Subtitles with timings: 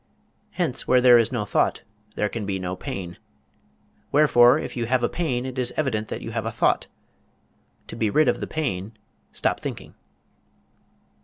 [0.53, 1.83] Hence where there is no thought
[2.15, 3.19] there can be no pain.
[4.11, 6.87] Wherefore if you have a pain it is evident that you have a thought.
[7.85, 8.97] To be rid of the pain
[9.31, 9.93] stop thinking.